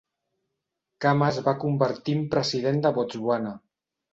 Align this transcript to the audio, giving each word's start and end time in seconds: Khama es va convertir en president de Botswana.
Khama 1.05 1.27
es 1.33 1.37
va 1.49 1.53
convertir 1.65 2.15
en 2.21 2.25
president 2.35 2.83
de 2.87 2.93
Botswana. 2.99 3.57